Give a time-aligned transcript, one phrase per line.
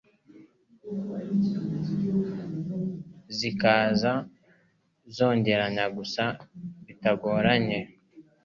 [3.37, 4.11] zikaza
[5.15, 6.23] zongeranya gusa
[6.85, 7.79] bitagoranye